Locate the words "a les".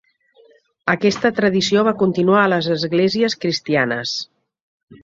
2.45-2.71